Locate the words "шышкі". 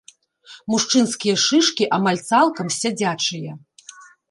1.43-1.85